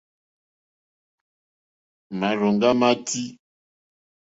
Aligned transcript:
Màrzòŋɡá 2.19 2.69
má 2.79 2.89
tʃí. 3.07 3.23